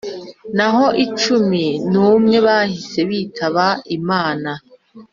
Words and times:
naho 0.57 0.85
cumi 1.21 1.65
n 1.91 1.93
umwe 2.09 2.37
bahise 2.47 2.99
bitaba 3.09 3.65
Imana. 3.97 4.51